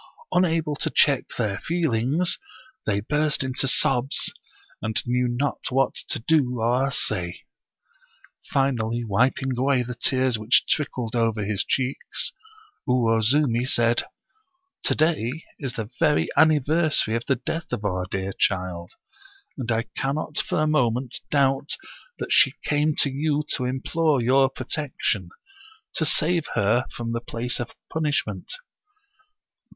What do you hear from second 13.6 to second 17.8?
said:" Tb"day is the very anniversary of the death